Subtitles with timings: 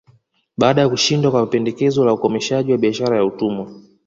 [0.57, 3.71] Baada ya kushindwa kwa pendekezo la ukomeshaji wa biashara ya utumwa